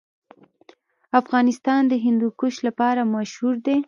[1.19, 3.77] افغانستان د هندوکش لپاره مشهور دی.